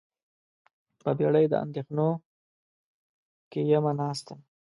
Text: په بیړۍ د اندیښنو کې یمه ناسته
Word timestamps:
په 1.01 1.09
بیړۍ 1.17 1.45
د 1.49 1.53
اندیښنو 1.63 2.09
کې 3.51 3.61
یمه 3.71 3.93
ناسته 3.99 4.33